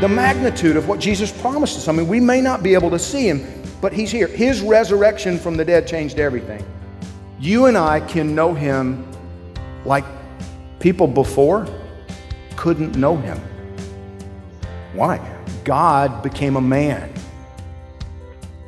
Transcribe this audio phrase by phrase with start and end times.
[0.00, 1.86] The magnitude of what Jesus promised us.
[1.86, 3.46] I mean, we may not be able to see him,
[3.82, 4.26] but he's here.
[4.26, 6.64] His resurrection from the dead changed everything.
[7.38, 9.06] You and I can know him
[9.84, 10.04] like
[10.78, 11.66] people before
[12.56, 13.38] couldn't know him.
[14.94, 15.20] Why?
[15.64, 17.12] God became a man.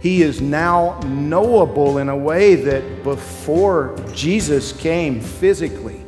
[0.00, 6.04] He is now knowable in a way that before Jesus came physically,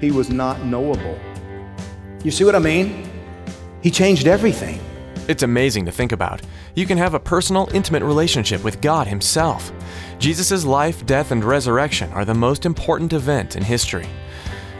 [0.00, 1.18] he was not knowable.
[2.24, 3.07] You see what I mean?
[3.82, 4.80] He changed everything.
[5.28, 6.40] It's amazing to think about.
[6.74, 9.70] You can have a personal, intimate relationship with God Himself.
[10.18, 14.08] Jesus' life, death, and resurrection are the most important event in history.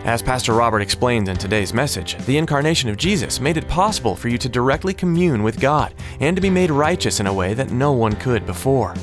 [0.04, 4.28] As Pastor Robert explained in today's message, the incarnation of Jesus made it possible for
[4.28, 7.70] you to directly commune with God and to be made righteous in a way that
[7.70, 8.94] no one could before.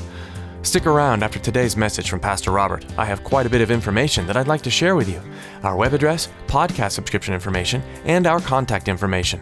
[0.62, 2.84] Stick around after today's message from Pastor Robert.
[2.98, 5.20] I have quite a bit of information that I'd like to share with you
[5.62, 9.40] our web address, podcast subscription information, and our contact information.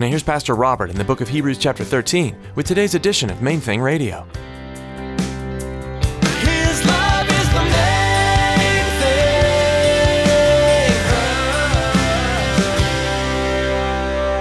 [0.00, 3.42] Now, here's Pastor Robert in the book of Hebrews, chapter 13, with today's edition of
[3.42, 4.26] Main Thing Radio.
[6.40, 9.28] His love is the main thing.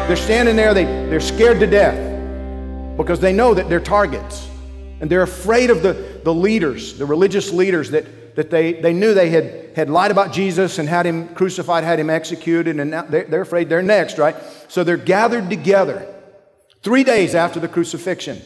[0.08, 1.98] They're standing there, they, they're scared to death
[2.96, 4.49] because they know that they're targets.
[5.02, 9.14] And they're afraid of the, the leaders, the religious leaders that, that they, they knew
[9.14, 13.04] they had, had lied about Jesus and had him crucified, had him executed, and now
[13.04, 14.36] they're, they're afraid they're next, right?
[14.68, 16.06] So they're gathered together
[16.84, 18.42] three days after the crucifixion.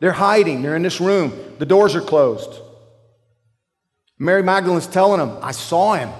[0.00, 2.60] They're hiding, they're in this room, the doors are closed.
[4.18, 6.10] Mary Magdalene's telling them, I saw him.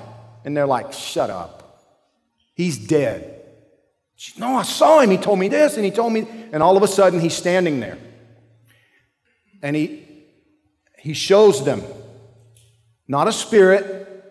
[0.44, 1.82] And they're like, shut up.
[2.54, 3.42] He's dead.
[4.14, 5.10] She, no, I saw him.
[5.10, 6.26] He told me this and he told me.
[6.52, 7.98] And all of a sudden, he's standing there.
[9.62, 10.06] And he,
[10.98, 11.82] he shows them
[13.08, 14.24] not a spirit,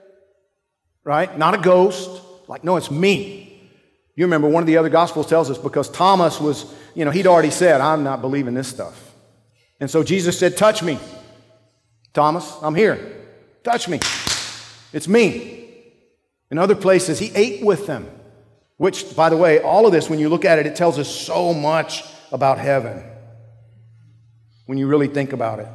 [1.03, 1.37] right?
[1.37, 2.21] Not a ghost.
[2.47, 3.71] Like, no, it's me.
[4.15, 7.27] You remember one of the other gospels tells us because Thomas was, you know, he'd
[7.27, 9.13] already said, I'm not believing this stuff.
[9.79, 10.99] And so Jesus said, Touch me.
[12.13, 13.23] Thomas, I'm here.
[13.63, 13.99] Touch me.
[14.93, 15.69] It's me.
[16.49, 18.09] In other places, he ate with them,
[18.77, 21.13] which, by the way, all of this, when you look at it, it tells us
[21.13, 23.03] so much about heaven
[24.65, 25.67] when you really think about it.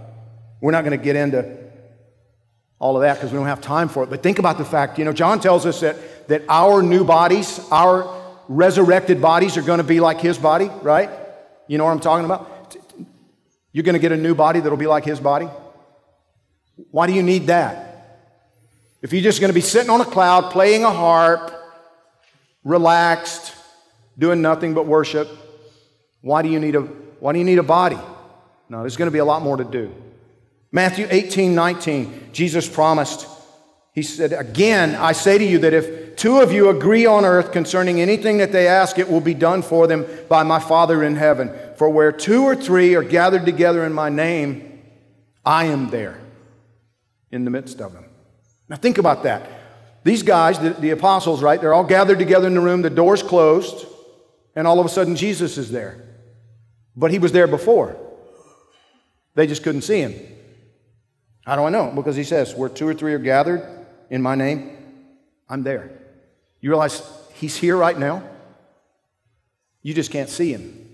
[0.61, 1.59] We're not going to get into
[2.79, 4.11] all of that because we don't have time for it.
[4.11, 7.61] But think about the fact, you know, John tells us that, that our new bodies,
[7.71, 8.19] our
[8.49, 11.11] resurrected bodies, are going to be like his body, right?
[11.69, 12.77] You know what I'm talking about?
[13.73, 15.49] You're going to get a new body that'll be like his body.
[16.91, 17.87] Why do you need that?
[19.03, 21.55] If you're just going to be sitting on a cloud, playing a harp,
[22.65, 23.55] relaxed,
[24.19, 25.29] doing nothing but worship,
[26.21, 27.99] why do you need a, why do you need a body?
[28.71, 29.93] No, there's going to be a lot more to do.
[30.71, 33.27] Matthew 18, 19, Jesus promised,
[33.93, 37.51] He said, Again, I say to you that if two of you agree on earth
[37.51, 41.17] concerning anything that they ask, it will be done for them by my Father in
[41.17, 41.51] heaven.
[41.77, 44.81] For where two or three are gathered together in my name,
[45.45, 46.21] I am there
[47.33, 48.05] in the midst of them.
[48.69, 49.51] Now think about that.
[50.05, 53.23] These guys, the, the apostles, right, they're all gathered together in the room, the door's
[53.23, 53.85] closed,
[54.55, 56.07] and all of a sudden Jesus is there.
[56.95, 57.97] But he was there before.
[59.35, 60.15] They just couldn't see him.
[61.45, 61.91] How do I know?
[61.95, 63.67] Because he says, Where two or three are gathered
[64.11, 64.77] in my name,
[65.49, 65.91] I'm there.
[66.61, 67.03] You realize
[67.35, 68.23] he's here right now?
[69.83, 70.89] You just can't see him.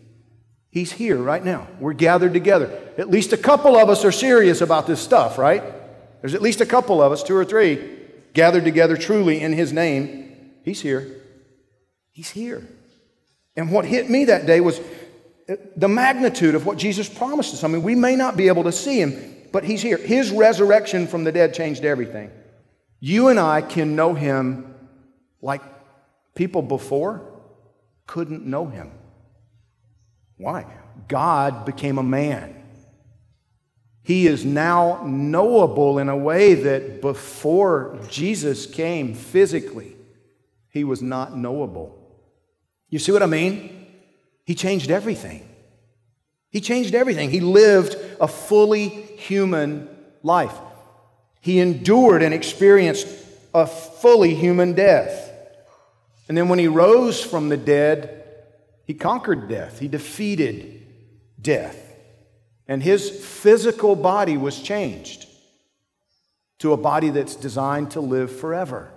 [0.70, 1.66] He's here right now.
[1.80, 2.70] We're gathered together.
[2.98, 5.62] At least a couple of us are serious about this stuff, right?
[6.20, 7.98] There's at least a couple of us, two or three,
[8.34, 10.52] gathered together truly in his name.
[10.62, 11.22] He's here.
[12.12, 12.66] He's here.
[13.56, 14.80] And what hit me that day was
[15.76, 17.62] the magnitude of what Jesus promised us.
[17.62, 19.96] I mean, we may not be able to see him, but he's here.
[19.96, 22.30] His resurrection from the dead changed everything.
[23.00, 24.74] You and I can know him
[25.40, 25.62] like
[26.34, 27.22] people before
[28.06, 28.90] couldn't know him.
[30.36, 30.66] Why?
[31.08, 32.54] God became a man.
[34.02, 39.96] He is now knowable in a way that before Jesus came physically,
[40.70, 41.98] he was not knowable.
[42.88, 43.75] You see what I mean?
[44.46, 45.46] He changed everything.
[46.50, 47.30] He changed everything.
[47.30, 49.88] He lived a fully human
[50.22, 50.54] life.
[51.42, 53.06] He endured and experienced
[53.52, 55.30] a fully human death.
[56.28, 58.24] And then when he rose from the dead,
[58.84, 60.86] he conquered death, he defeated
[61.40, 61.82] death.
[62.68, 65.26] And his physical body was changed
[66.58, 68.90] to a body that's designed to live forever.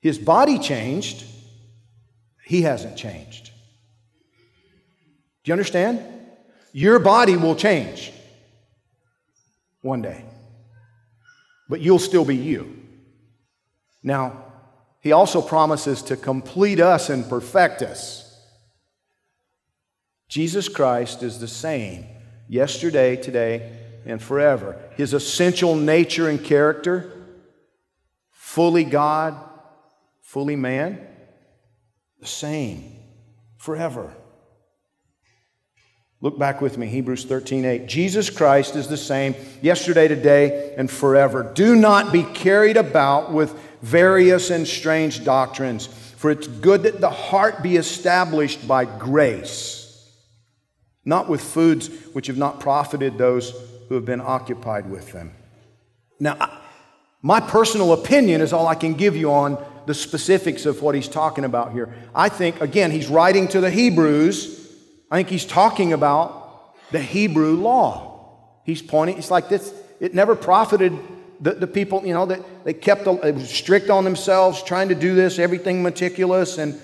[0.00, 1.24] His body changed,
[2.44, 3.50] he hasn't changed.
[5.46, 6.02] Do you understand?
[6.72, 8.12] Your body will change
[9.80, 10.24] one day,
[11.68, 12.82] but you'll still be you.
[14.02, 14.42] Now,
[15.00, 18.44] he also promises to complete us and perfect us.
[20.26, 22.06] Jesus Christ is the same
[22.48, 23.70] yesterday, today,
[24.04, 24.76] and forever.
[24.96, 27.12] His essential nature and character,
[28.32, 29.36] fully God,
[30.22, 31.06] fully man,
[32.18, 32.96] the same
[33.58, 34.12] forever.
[36.20, 37.86] Look back with me, Hebrews 13 8.
[37.86, 41.52] Jesus Christ is the same yesterday, today, and forever.
[41.54, 47.10] Do not be carried about with various and strange doctrines, for it's good that the
[47.10, 49.86] heart be established by grace
[51.06, 53.54] not with foods which have not profited those
[53.88, 55.32] who have been occupied with them.
[56.20, 56.60] Now,
[57.22, 61.08] my personal opinion is all I can give you on the specifics of what he's
[61.08, 61.94] talking about here.
[62.14, 64.65] I think, again, he's writing to the Hebrews.
[65.10, 68.42] I think he's talking about the Hebrew law.
[68.64, 70.98] He's pointing, it's like this, it never profited
[71.40, 75.14] the, the people, you know, that they kept they strict on themselves, trying to do
[75.14, 76.80] this, everything meticulous, and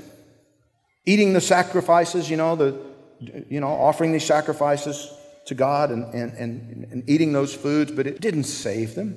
[1.04, 2.78] eating the sacrifices, you know, the,
[3.48, 5.12] you know, offering these sacrifices
[5.46, 9.16] to God and, and, and, and eating those foods, but it didn't save them.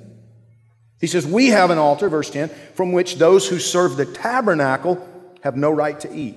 [1.00, 5.06] He says, We have an altar, verse 10, from which those who serve the tabernacle
[5.42, 6.36] have no right to eat.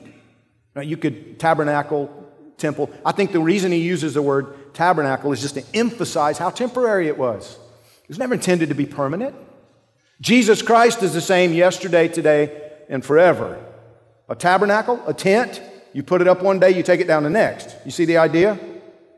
[0.75, 2.18] Now, you could tabernacle,
[2.59, 2.91] temple.
[3.05, 7.07] I think the reason he uses the word tabernacle is just to emphasize how temporary
[7.07, 7.57] it was.
[8.03, 9.35] It was never intended to be permanent.
[10.21, 13.63] Jesus Christ is the same yesterday, today, and forever.
[14.27, 15.61] A tabernacle, a tent,
[15.93, 17.75] you put it up one day, you take it down the next.
[17.85, 18.59] You see the idea?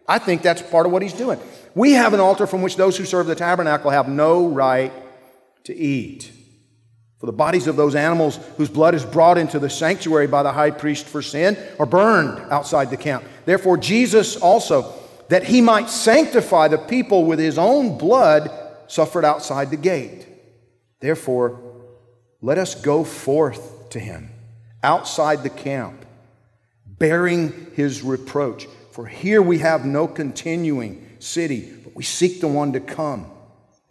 [0.07, 1.39] I think that's part of what he's doing.
[1.73, 4.91] We have an altar from which those who serve the tabernacle have no right
[5.63, 6.31] to eat.
[7.21, 10.51] For the bodies of those animals whose blood is brought into the sanctuary by the
[10.51, 13.23] high priest for sin are burned outside the camp.
[13.45, 14.91] Therefore, Jesus also,
[15.29, 18.49] that he might sanctify the people with his own blood,
[18.87, 20.27] suffered outside the gate.
[20.99, 21.61] Therefore,
[22.41, 24.31] let us go forth to him
[24.81, 26.03] outside the camp
[26.87, 28.65] bearing his reproach.
[28.89, 33.27] For here we have no continuing city, but we seek the one to come.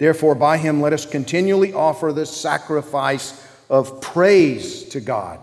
[0.00, 5.38] Therefore, by him let us continually offer the sacrifice of praise to God.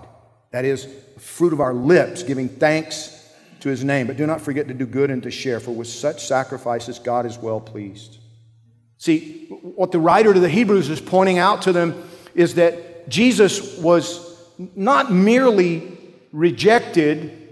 [0.49, 0.87] That is,
[1.19, 4.07] fruit of our lips, giving thanks to his name.
[4.07, 7.27] But do not forget to do good and to share, for with such sacrifices God
[7.27, 8.17] is well pleased.
[8.97, 13.77] See, what the writer to the Hebrews is pointing out to them is that Jesus
[13.77, 14.43] was
[14.75, 15.99] not merely
[16.31, 17.47] rejected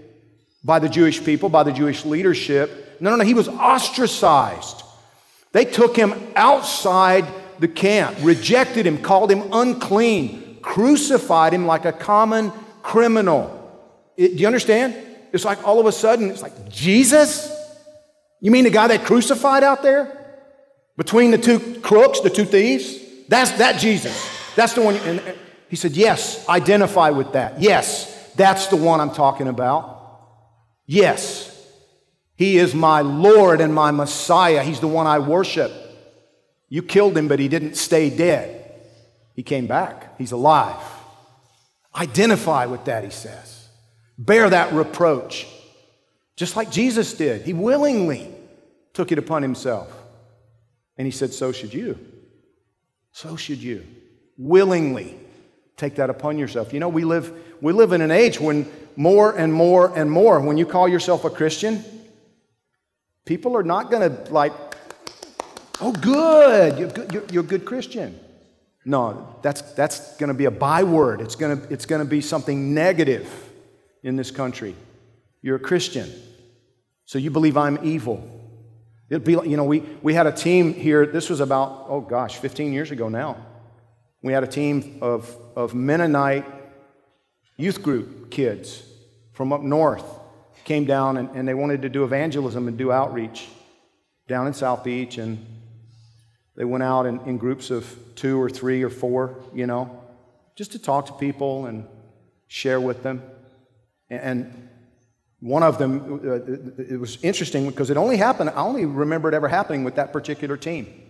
[0.64, 2.96] by the Jewish people, by the Jewish leadership.
[2.98, 4.82] No, no, no, he was ostracized.
[5.56, 7.24] They took him outside
[7.60, 13.50] the camp, rejected him, called him unclean, crucified him like a common criminal.
[14.18, 14.94] It, do you understand?
[15.32, 17.50] It's like all of a sudden, it's like, Jesus?
[18.42, 20.36] You mean the guy that crucified out there?
[20.98, 22.94] Between the two crooks, the two thieves?
[23.28, 24.30] That's that Jesus.
[24.56, 24.96] That's the one.
[24.96, 25.22] And
[25.70, 27.62] he said, Yes, identify with that.
[27.62, 30.20] Yes, that's the one I'm talking about.
[30.84, 31.55] Yes,
[32.36, 34.62] He is my Lord and my Messiah.
[34.62, 35.72] He's the one I worship.
[36.68, 38.74] You killed him, but he didn't stay dead.
[39.34, 40.18] He came back.
[40.18, 40.80] He's alive.
[41.94, 43.68] Identify with that, he says.
[44.18, 45.46] Bear that reproach.
[46.36, 47.42] Just like Jesus did.
[47.42, 48.30] He willingly
[48.92, 49.90] took it upon himself.
[50.98, 51.98] And he said, So should you.
[53.12, 53.86] So should you.
[54.36, 55.18] Willingly
[55.76, 56.72] take that upon yourself.
[56.72, 60.40] You know, we live, we live in an age when more and more and more.
[60.40, 61.84] When you call yourself a Christian,
[63.26, 64.52] people are not going to like,
[65.82, 68.18] oh, good, you're, good, you're, you're a good Christian.
[68.86, 71.20] No, that's, that's going to be a byword.
[71.20, 73.28] It's going to, it's going to be something negative
[74.02, 74.74] in this country.
[75.42, 76.10] You're a Christian,
[77.04, 78.32] so you believe I'm evil.
[79.10, 82.36] It'd be, you know, we, we had a team here, this was about, oh gosh,
[82.36, 83.44] 15 years ago now.
[84.22, 86.44] We had a team of, of Mennonite
[87.56, 88.82] youth group kids
[89.32, 90.04] from up north
[90.66, 93.48] came down and, and they wanted to do evangelism and do outreach
[94.28, 95.16] down in South Beach.
[95.16, 95.44] And
[96.56, 100.02] they went out in, in groups of two or three or four, you know,
[100.56, 101.86] just to talk to people and
[102.48, 103.22] share with them.
[104.10, 104.68] And
[105.40, 109.34] one of them, uh, it was interesting because it only happened, I only remember it
[109.34, 111.02] ever happening with that particular team.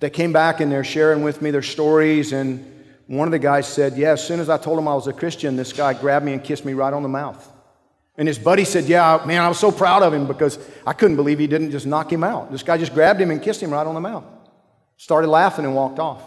[0.00, 2.64] They came back and they're sharing with me their stories, and
[3.06, 5.12] one of the guys said, Yeah, as soon as I told him I was a
[5.12, 7.48] Christian, this guy grabbed me and kissed me right on the mouth.
[8.16, 11.16] And his buddy said, Yeah, man, I was so proud of him because I couldn't
[11.16, 12.52] believe he didn't just knock him out.
[12.52, 14.24] This guy just grabbed him and kissed him right on the mouth.
[14.96, 16.22] Started laughing and walked off.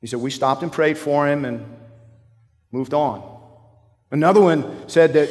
[0.00, 1.66] He said, We stopped and prayed for him and
[2.72, 3.34] moved on.
[4.10, 5.28] Another one said that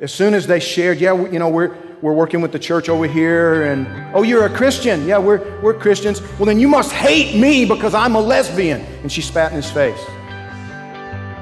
[0.00, 3.06] as soon as they shared, Yeah, you know, we're, we're working with the church over
[3.06, 5.06] here, and oh, you're a Christian.
[5.06, 6.22] Yeah, we're, we're Christians.
[6.38, 8.80] Well, then you must hate me because I'm a lesbian.
[9.02, 10.02] And she spat in his face.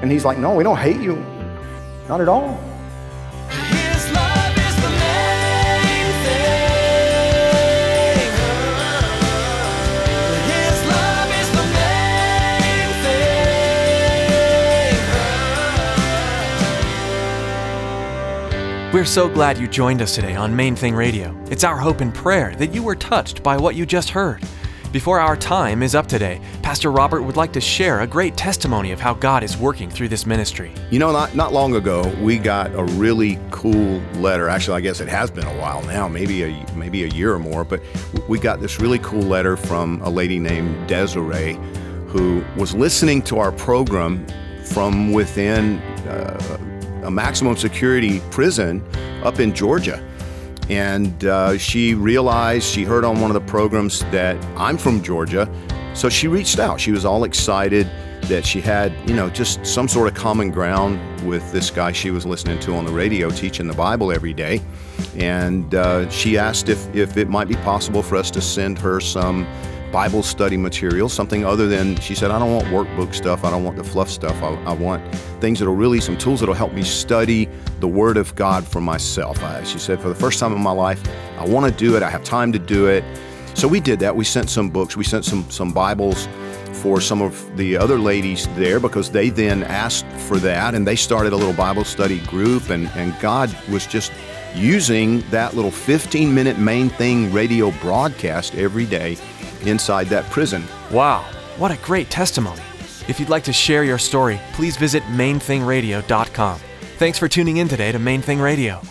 [0.01, 1.15] And he's like, No, we don't hate you.
[2.09, 2.72] Not at all.
[18.93, 21.35] We're so glad you joined us today on Main Thing Radio.
[21.49, 24.43] It's our hope and prayer that you were touched by what you just heard.
[24.91, 28.91] Before our time is up today, Pastor Robert would like to share a great testimony
[28.91, 30.75] of how God is working through this ministry.
[30.91, 34.47] You know, not, not long ago, we got a really cool letter.
[34.47, 37.39] Actually, I guess it has been a while now, maybe a, maybe a year or
[37.39, 37.81] more, but
[38.29, 41.57] we got this really cool letter from a lady named Desiree
[42.09, 44.23] who was listening to our program
[44.65, 46.72] from within uh,
[47.03, 48.83] a maximum security prison
[49.23, 50.03] up in Georgia.
[50.69, 55.49] And uh, she realized, she heard on one of the programs that I'm from Georgia.
[55.93, 56.79] So she reached out.
[56.79, 57.89] She was all excited
[58.23, 62.09] that she had, you know, just some sort of common ground with this guy she
[62.09, 64.61] was listening to on the radio teaching the Bible every day.
[65.17, 69.01] And uh, she asked if, if it might be possible for us to send her
[69.01, 69.45] some
[69.93, 73.63] Bible study material, something other than, she said, I don't want workbook stuff, I don't
[73.63, 74.41] want the fluff stuff.
[74.41, 77.47] I, I want things that'll really, some tools that'll help me study
[77.79, 79.43] the Word of God for myself.
[79.43, 80.99] I, she said, for the first time in my life,
[81.37, 83.03] I want to do it, I have time to do it.
[83.53, 84.15] So we did that.
[84.15, 86.27] We sent some books, we sent some, some Bibles
[86.73, 90.95] for some of the other ladies there because they then asked for that and they
[90.95, 94.11] started a little Bible study group and, and God was just
[94.55, 99.17] using that little 15 minute main thing radio broadcast every day
[99.67, 100.63] inside that prison.
[100.91, 101.25] Wow,
[101.57, 102.61] what a great testimony.
[103.07, 106.59] If you'd like to share your story, please visit mainthingradio.com.
[106.97, 108.81] Thanks for tuning in today to Main Thing Radio.